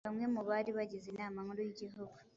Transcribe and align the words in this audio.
bamwe 0.07 0.25
mu 0.33 0.41
bari 0.49 0.71
bagize 0.77 1.05
Inama 1.09 1.37
Nkuru 1.43 1.61
y'Igihugu, 1.65 2.15